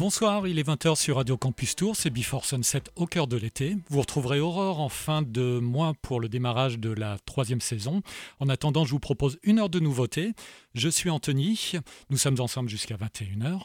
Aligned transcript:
Bonsoir, 0.00 0.48
il 0.48 0.58
est 0.58 0.66
20h 0.66 0.96
sur 0.96 1.16
Radio 1.16 1.36
Campus 1.36 1.76
Tour, 1.76 1.94
c'est 1.94 2.08
Before 2.08 2.46
Sunset 2.46 2.84
au 2.96 3.04
cœur 3.04 3.26
de 3.26 3.36
l'été. 3.36 3.76
Vous 3.90 4.00
retrouverez 4.00 4.40
Aurore 4.40 4.80
en 4.80 4.88
fin 4.88 5.20
de 5.20 5.58
mois 5.58 5.92
pour 6.00 6.20
le 6.20 6.30
démarrage 6.30 6.78
de 6.78 6.88
la 6.88 7.18
troisième 7.26 7.60
saison. 7.60 8.00
En 8.38 8.48
attendant, 8.48 8.86
je 8.86 8.92
vous 8.92 8.98
propose 8.98 9.38
une 9.42 9.58
heure 9.58 9.68
de 9.68 9.78
nouveautés. 9.78 10.32
Je 10.74 10.88
suis 10.88 11.10
Anthony, 11.10 11.72
nous 12.08 12.16
sommes 12.16 12.40
ensemble 12.40 12.70
jusqu'à 12.70 12.96
21h. 12.96 13.64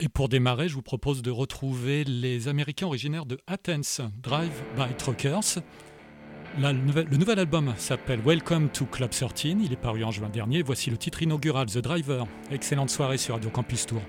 Et 0.00 0.08
pour 0.08 0.28
démarrer, 0.28 0.68
je 0.68 0.74
vous 0.74 0.82
propose 0.82 1.22
de 1.22 1.30
retrouver 1.30 2.02
les 2.02 2.48
Américains 2.48 2.88
originaires 2.88 3.24
de 3.24 3.38
Athens, 3.46 4.00
Drive 4.20 4.64
by 4.76 4.92
Truckers. 4.98 5.62
le 6.58 6.72
nouvel 6.72 7.38
album 7.38 7.72
s'appelle 7.76 8.18
Welcome 8.26 8.70
to 8.70 8.84
Club 8.84 9.10
13, 9.10 9.54
il 9.62 9.72
est 9.72 9.76
paru 9.80 10.02
en 10.02 10.10
juin 10.10 10.28
dernier. 10.28 10.60
Voici 10.62 10.90
le 10.90 10.96
titre 10.96 11.22
inaugural, 11.22 11.66
The 11.66 11.78
Driver. 11.78 12.26
Excellente 12.50 12.90
soirée 12.90 13.16
sur 13.16 13.36
Radio 13.36 13.50
Campus 13.50 13.86
Tour. 13.86 14.02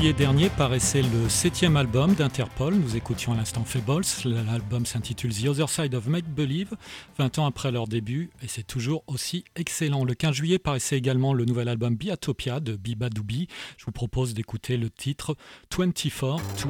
Juillet 0.00 0.12
dernier 0.14 0.48
paraissait 0.48 1.02
le 1.02 1.28
septième 1.28 1.76
album 1.76 2.14
d'Interpol. 2.14 2.74
Nous 2.74 2.96
écoutions 2.96 3.34
à 3.34 3.36
l'instant 3.36 3.64
Fables. 3.66 4.06
L'album 4.24 4.86
s'intitule 4.86 5.34
The 5.34 5.48
Other 5.48 5.68
Side 5.68 5.94
of 5.94 6.06
Make 6.06 6.24
Believe, 6.24 6.70
20 7.18 7.38
ans 7.38 7.44
après 7.44 7.70
leur 7.70 7.86
début, 7.86 8.30
et 8.42 8.48
c'est 8.48 8.66
toujours 8.66 9.04
aussi 9.08 9.44
excellent. 9.56 10.06
Le 10.06 10.14
15 10.14 10.34
juillet 10.34 10.58
paraissait 10.58 10.96
également 10.96 11.34
le 11.34 11.44
nouvel 11.44 11.68
album 11.68 11.96
Biatopia 11.96 12.60
de 12.60 12.76
Biba 12.76 13.10
Doubi. 13.10 13.46
Je 13.76 13.84
vous 13.84 13.92
propose 13.92 14.32
d'écouter 14.32 14.78
le 14.78 14.88
titre 14.88 15.36
24 15.76 16.38
to 16.56 16.68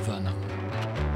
11. 0.00 1.11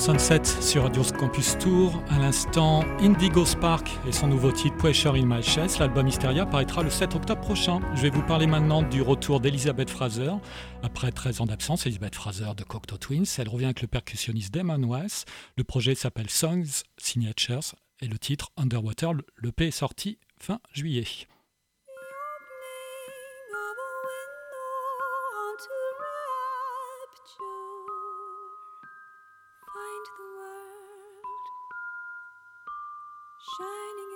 Sunset 0.00 0.46
sur 0.62 0.84
Radio 0.84 1.02
Campus 1.02 1.58
Tour. 1.58 2.02
À 2.08 2.18
l'instant, 2.18 2.82
Indigo 3.00 3.44
Spark 3.44 3.86
et 4.08 4.12
son 4.12 4.28
nouveau 4.28 4.50
titre 4.50 4.78
Pressure 4.78 5.12
in 5.12 5.26
My 5.26 5.42
Chest. 5.42 5.78
L'album 5.78 6.08
Hysteria 6.08 6.46
paraîtra 6.46 6.82
le 6.82 6.88
7 6.88 7.16
octobre 7.16 7.42
prochain. 7.42 7.80
Je 7.94 8.00
vais 8.00 8.08
vous 8.08 8.22
parler 8.22 8.46
maintenant 8.46 8.80
du 8.82 9.02
retour 9.02 9.40
d'Elizabeth 9.40 9.90
Fraser. 9.90 10.32
Après 10.82 11.12
13 11.12 11.42
ans 11.42 11.44
d'absence, 11.44 11.84
Elizabeth 11.84 12.14
Fraser 12.14 12.54
de 12.56 12.64
Cocteau 12.64 12.96
Twins. 12.96 13.26
Elle 13.36 13.50
revient 13.50 13.66
avec 13.66 13.82
le 13.82 13.88
percussionniste 13.88 14.54
Damon 14.54 14.82
West. 14.84 15.28
Le 15.58 15.64
projet 15.64 15.94
s'appelle 15.94 16.30
Songs 16.30 16.82
Signatures 16.96 17.74
et 18.00 18.06
le 18.06 18.18
titre 18.18 18.52
Underwater. 18.56 19.12
Le 19.36 19.52
P 19.52 19.66
est 19.66 19.70
sorti 19.70 20.16
fin 20.38 20.60
juillet. 20.72 21.04
shining. 33.42 34.09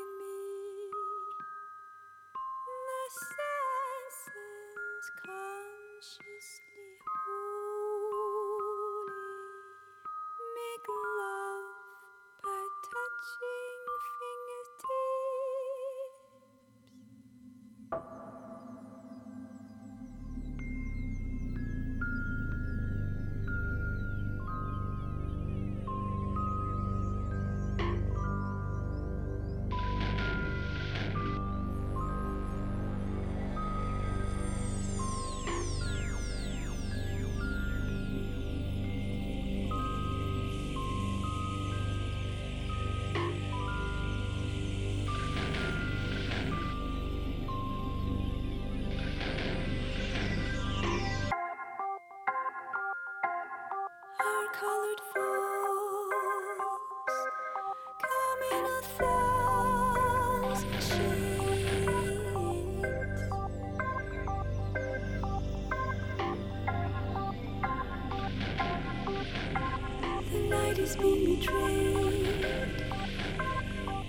Has 70.94 71.02
been 71.02 71.24
betrayed, 71.24 72.46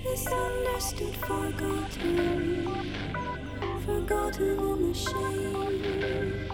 misunderstood, 0.04 1.15
forgotten, 1.17 2.67
forgotten 3.86 4.60
in 4.60 4.88
the 4.88 4.93
shade. 4.93 6.45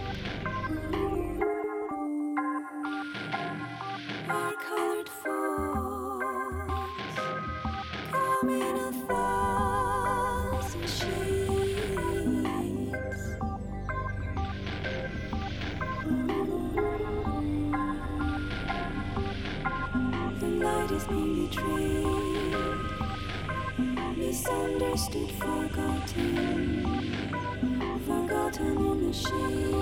Misunderstood, 24.16 25.30
forgotten, 25.32 26.84
forgotten 28.06 28.76
in 28.76 29.06
the 29.06 29.12
shade. 29.12 29.81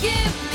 give 0.00 0.49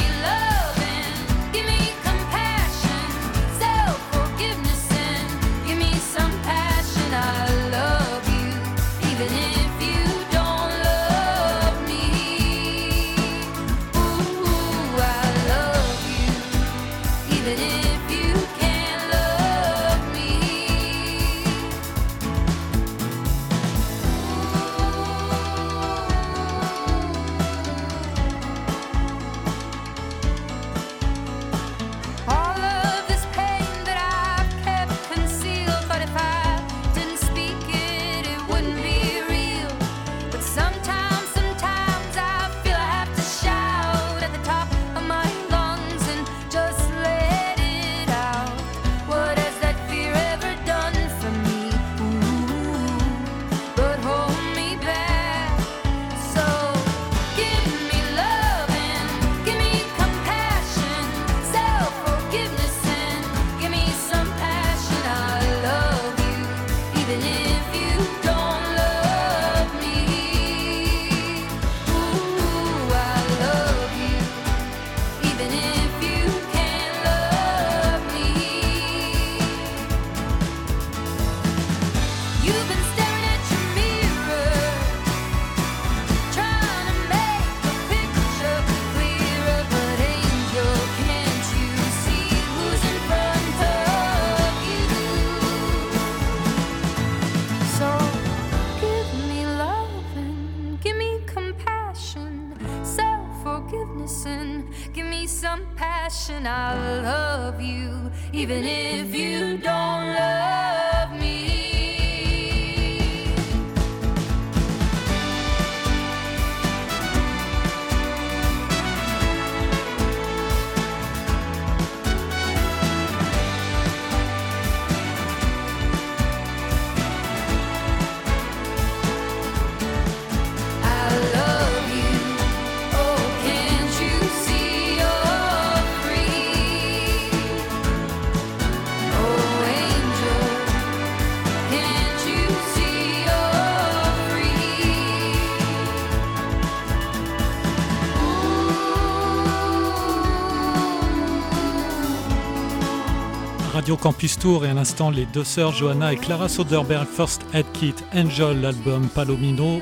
Campus 154.05 154.37
Tour 154.37 154.67
et 154.67 154.69
à 154.69 154.73
l'instant 154.75 155.09
les 155.09 155.25
deux 155.25 155.43
sœurs 155.43 155.71
Johanna 155.71 156.13
et 156.13 156.17
Clara 156.17 156.47
Soderberg, 156.47 157.07
First 157.07 157.43
Aid 157.55 157.65
Kit, 157.73 157.95
Angel, 158.13 158.61
l'album 158.61 159.09
Palomino 159.09 159.79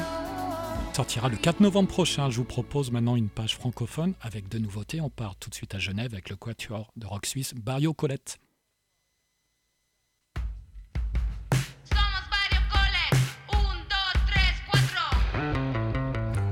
sortira 0.93 1.27
le 1.27 1.35
4 1.35 1.59
novembre 1.59 1.89
prochain. 1.89 2.29
Je 2.29 2.37
vous 2.37 2.45
propose 2.45 2.89
maintenant 2.89 3.17
une 3.17 3.27
page 3.27 3.55
francophone 3.55 4.13
avec 4.21 4.47
deux 4.47 4.59
nouveautés. 4.59 5.01
On 5.01 5.09
part 5.09 5.35
tout 5.35 5.49
de 5.49 5.55
suite 5.55 5.75
à 5.75 5.77
Genève 5.77 6.13
avec 6.13 6.29
le 6.29 6.37
quatuor 6.37 6.93
de 6.95 7.05
rock 7.05 7.25
suisse 7.25 7.53
Barrio 7.53 7.93
Colette. 7.93 8.39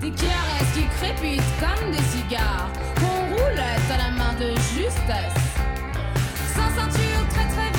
Des 0.01 0.11
qui 0.11 1.37
comme 1.61 1.91
des 1.91 2.03
cigares. 2.03 2.69
ressenti 6.73 7.01
très 7.29 7.47
très 7.47 7.70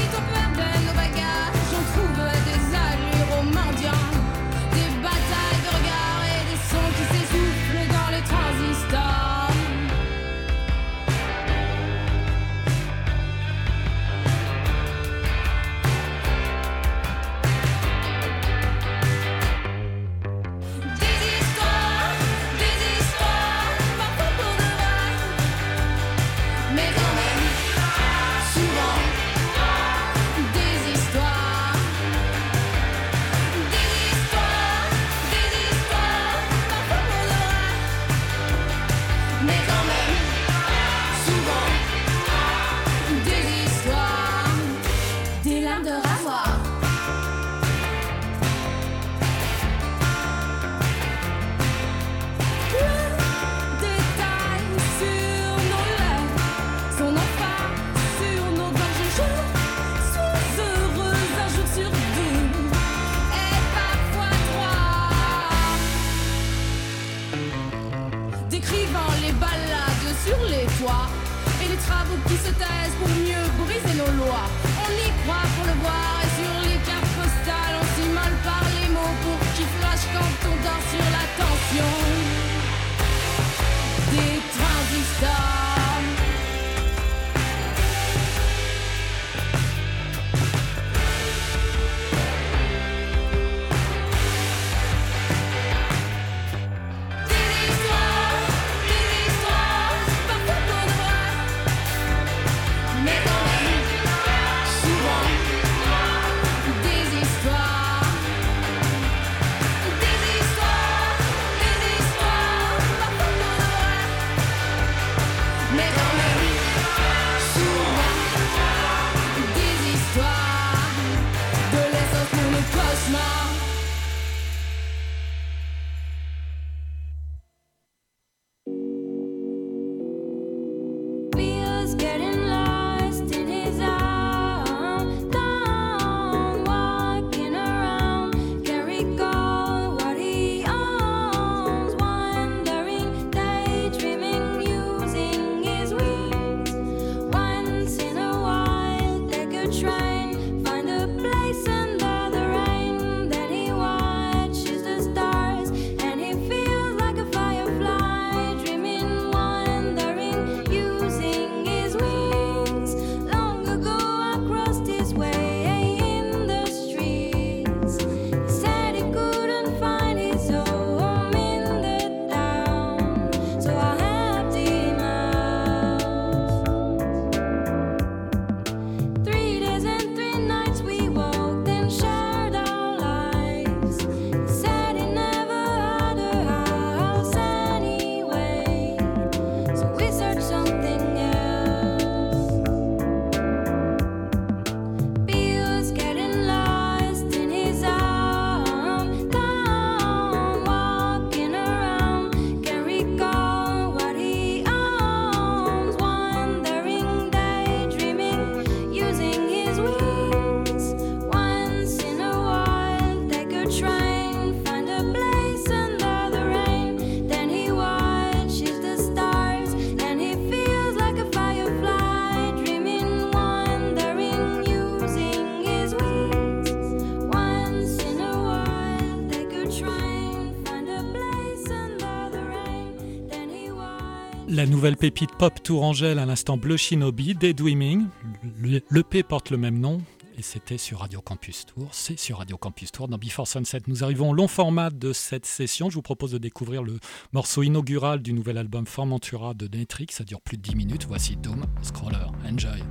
nouvelle 234.82 234.96
pépite 234.96 235.30
pop 235.36 235.62
tourangelle 235.62 236.18
à 236.18 236.26
l'instant 236.26 236.56
Bleu 236.56 236.76
Shinobi 236.76 237.36
Le 237.40 239.02
P 239.04 239.22
porte 239.22 239.50
le 239.50 239.56
même 239.56 239.78
nom 239.78 240.02
et 240.36 240.42
c'était 240.42 240.76
sur 240.76 240.98
Radio 240.98 241.20
Campus 241.20 241.66
Tour. 241.66 241.86
C'est 241.92 242.18
sur 242.18 242.38
Radio 242.38 242.56
Campus 242.56 242.90
Tour 242.90 243.06
dans 243.06 243.16
Before 243.16 243.46
Sunset. 243.46 243.82
Nous 243.86 244.02
arrivons 244.02 244.30
au 244.30 244.32
long 244.32 244.48
format 244.48 244.90
de 244.90 245.12
cette 245.12 245.46
session. 245.46 245.88
Je 245.88 245.94
vous 245.94 246.02
propose 246.02 246.32
de 246.32 246.38
découvrir 246.38 246.82
le 246.82 246.98
morceau 247.32 247.62
inaugural 247.62 248.22
du 248.22 248.32
nouvel 248.32 248.58
album 248.58 248.84
Formentura 248.84 249.54
de 249.54 249.68
Netrix. 249.68 250.08
Ça 250.10 250.24
dure 250.24 250.40
plus 250.40 250.56
de 250.56 250.62
10 250.62 250.74
minutes. 250.74 251.06
Voici 251.06 251.36
Doom 251.36 251.64
Scroller. 251.82 252.26
Enjoy. 252.44 252.82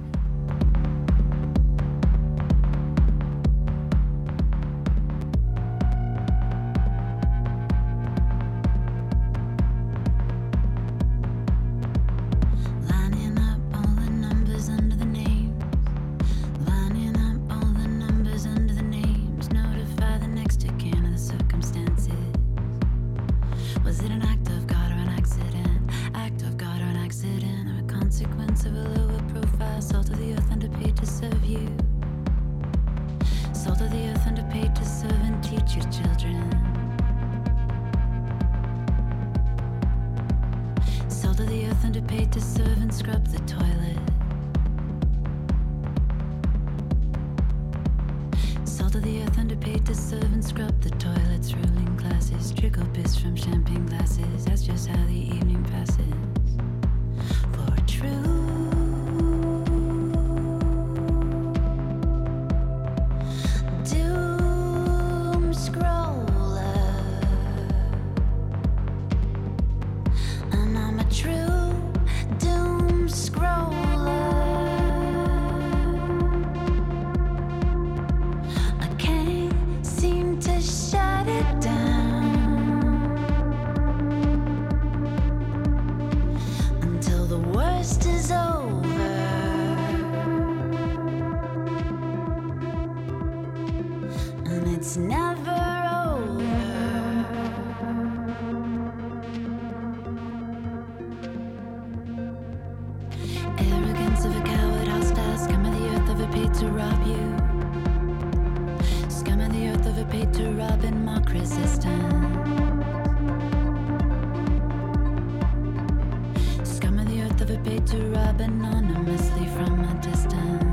to 117.86 117.98
rob 118.12 118.40
anonymously 118.42 119.48
from 119.48 119.80
a 119.80 119.94
distance. 120.02 120.64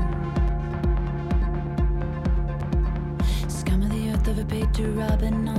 Scum 3.51 3.81
of 3.81 3.89
the 3.89 4.11
earth 4.11 4.27
of 4.27 4.37
a 4.39 4.45
paid 4.45 4.73
to 4.75 4.91
rob 4.91 5.21
anonymously. 5.23 5.58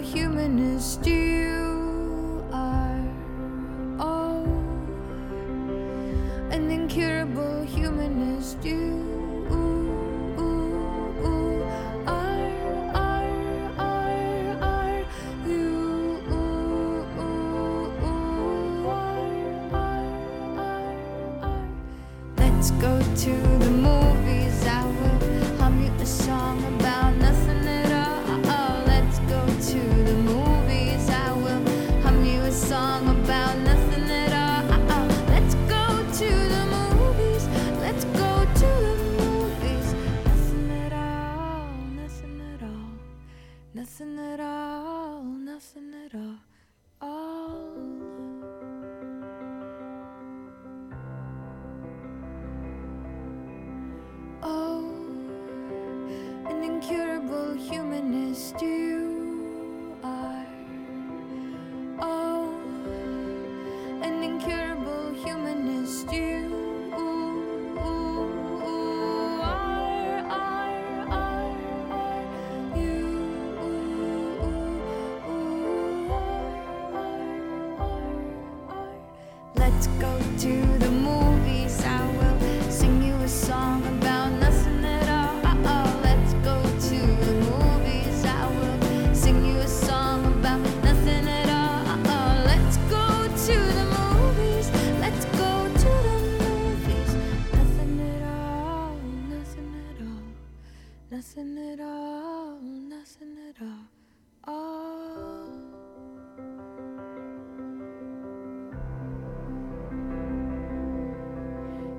human 0.00 0.58
is 0.58 0.96
due. 0.96 1.17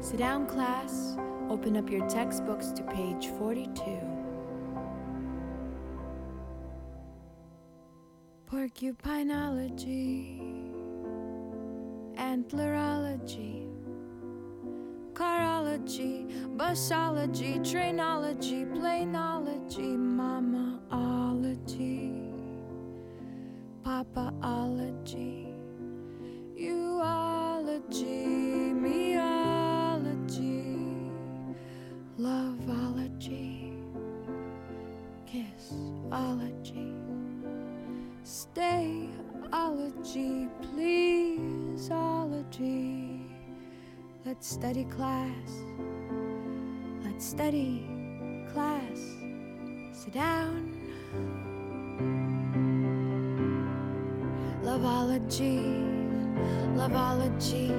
Sit 0.09 0.17
down, 0.17 0.47
class. 0.47 1.15
Open 1.51 1.77
up 1.77 1.87
your 1.87 2.03
textbooks 2.09 2.71
to 2.71 2.81
page 2.81 3.27
42. 3.37 3.69
Porcupinology, 8.51 10.41
antlerology, 12.17 13.69
carology, 15.13 16.27
busology, 16.57 17.59
trainology, 17.59 18.65
planology, 18.65 19.95
mamaology, 19.95 20.89
papaology. 23.85 25.48
study 44.49 44.85
class. 44.85 45.61
Let's 47.03 47.23
study 47.23 47.87
class. 48.51 48.97
Sit 49.93 50.13
down. 50.13 50.73
Loveology, 54.63 55.61
loveology. 56.75 57.69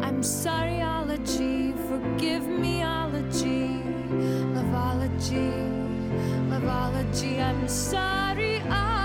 I'm 0.00 0.22
sorry, 0.22 0.80
ology. 0.82 1.72
Forgive 1.88 2.46
me, 2.46 2.84
ology. 2.84 3.82
Loveology, 4.54 5.50
loveology. 6.48 7.40
I'm 7.40 7.66
sorry, 7.66 8.60
ology. 8.70 8.97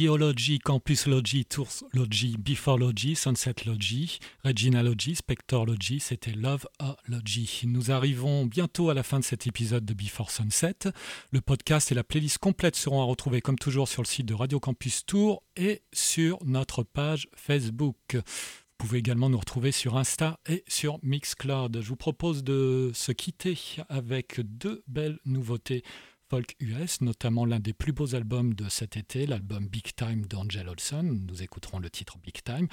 Ideology, 0.00 0.58
Campus 0.60 1.06
Logy, 1.06 1.44
Tours 1.44 1.84
Logy, 1.92 2.34
Before 2.38 2.78
Logy, 2.78 3.14
Sunset 3.14 3.66
Logy, 3.66 4.18
Regina 4.42 4.82
Logy, 4.82 5.14
Spector 5.14 5.66
Logy, 5.66 6.00
c'était 6.00 6.32
Love 6.32 6.66
a 6.78 6.96
Logy. 7.06 7.64
Nous 7.66 7.90
arrivons 7.90 8.46
bientôt 8.46 8.88
à 8.88 8.94
la 8.94 9.02
fin 9.02 9.18
de 9.18 9.24
cet 9.24 9.46
épisode 9.46 9.84
de 9.84 9.92
Before 9.92 10.30
Sunset. 10.30 10.88
Le 11.32 11.42
podcast 11.42 11.92
et 11.92 11.94
la 11.94 12.02
playlist 12.02 12.38
complète 12.38 12.76
seront 12.76 13.02
à 13.02 13.04
retrouver 13.04 13.42
comme 13.42 13.58
toujours 13.58 13.88
sur 13.88 14.00
le 14.00 14.06
site 14.06 14.24
de 14.24 14.32
Radio 14.32 14.58
Campus 14.58 15.04
Tours 15.04 15.42
et 15.54 15.82
sur 15.92 16.38
notre 16.46 16.82
page 16.82 17.28
Facebook. 17.36 18.14
Vous 18.14 18.86
pouvez 18.86 19.00
également 19.00 19.28
nous 19.28 19.38
retrouver 19.38 19.70
sur 19.70 19.98
Insta 19.98 20.40
et 20.48 20.64
sur 20.66 20.98
Mixcloud. 21.02 21.78
Je 21.82 21.86
vous 21.86 21.96
propose 21.96 22.42
de 22.42 22.90
se 22.94 23.12
quitter 23.12 23.58
avec 23.90 24.40
deux 24.40 24.82
belles 24.88 25.18
nouveautés 25.26 25.82
folk 26.30 26.54
US, 26.60 27.00
notamment 27.00 27.44
l'un 27.44 27.58
des 27.58 27.72
plus 27.72 27.92
beaux 27.92 28.14
albums 28.14 28.54
de 28.54 28.68
cet 28.68 28.96
été, 28.96 29.26
l'album 29.26 29.66
Big 29.66 29.94
Time 29.96 30.24
d'Angel 30.26 30.68
Olson. 30.68 31.02
Nous 31.02 31.42
écouterons 31.42 31.80
le 31.80 31.90
titre 31.90 32.18
Big 32.22 32.42
Time. 32.44 32.68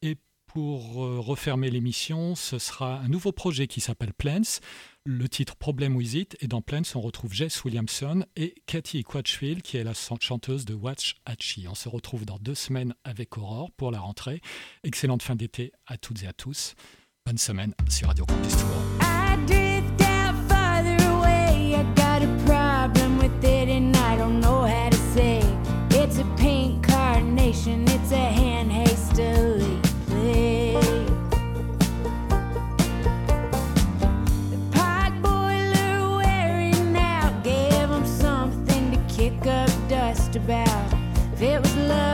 Et 0.00 0.16
pour 0.46 1.04
euh, 1.04 1.18
refermer 1.20 1.70
l'émission, 1.70 2.34
ce 2.34 2.58
sera 2.58 3.00
un 3.00 3.08
nouveau 3.08 3.32
projet 3.32 3.66
qui 3.66 3.80
s'appelle 3.80 4.14
Plants. 4.14 4.60
Le 5.04 5.28
titre 5.28 5.54
Problem 5.56 5.96
With 5.96 6.14
It. 6.14 6.36
Et 6.40 6.48
dans 6.48 6.62
Plants, 6.62 6.82
on 6.94 7.00
retrouve 7.02 7.34
Jess 7.34 7.62
Williamson 7.64 8.24
et 8.36 8.54
Cathy 8.66 9.02
Quatchfield, 9.02 9.60
qui 9.60 9.76
est 9.76 9.84
la 9.84 9.92
chanteuse 9.94 10.64
de 10.64 10.74
Watch 10.74 11.16
Hachi. 11.26 11.66
On 11.68 11.74
se 11.74 11.90
retrouve 11.90 12.24
dans 12.24 12.38
deux 12.38 12.54
semaines 12.54 12.94
avec 13.04 13.36
Aurore 13.36 13.70
pour 13.72 13.90
la 13.90 14.00
rentrée. 14.00 14.40
Excellente 14.82 15.22
fin 15.22 15.36
d'été 15.36 15.72
à 15.86 15.98
toutes 15.98 16.22
et 16.22 16.26
à 16.26 16.32
tous. 16.32 16.74
Bonne 17.26 17.38
semaine 17.38 17.74
sur 17.90 18.08
Radio 18.08 18.24
Campus 18.24 18.56
Tour. 18.56 20.03
It 41.44 41.60
was 41.60 41.76
love. 41.76 42.13